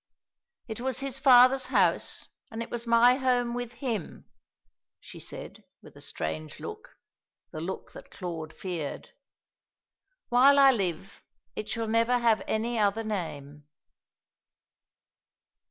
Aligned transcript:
"It 0.67 0.81
was 0.81 1.01
his 1.01 1.19
father's 1.19 1.67
house, 1.67 2.27
and 2.49 2.63
it 2.63 2.71
was 2.71 2.87
my 2.87 3.17
home 3.17 3.53
with 3.53 3.73
him," 3.73 4.25
she 4.99 5.19
said, 5.19 5.63
with 5.83 5.95
a 5.95 6.01
strange 6.01 6.59
look 6.59 6.95
the 7.51 7.61
look 7.61 7.91
that 7.91 8.09
Claude 8.09 8.51
feared. 8.51 9.11
"While 10.29 10.57
I 10.57 10.71
live 10.71 11.21
it 11.55 11.69
shall 11.69 11.87
never 11.87 12.17
have 12.17 12.41
any 12.47 12.79
other 12.79 13.03
name." 13.03 13.67